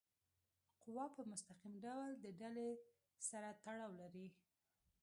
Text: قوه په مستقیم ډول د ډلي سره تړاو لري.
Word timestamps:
قوه 0.81 1.05
په 1.15 1.21
مستقیم 1.31 1.73
ډول 1.85 2.09
د 2.17 2.25
ډلي 2.39 2.69
سره 3.29 3.49
تړاو 3.63 3.91
لري. 4.01 4.27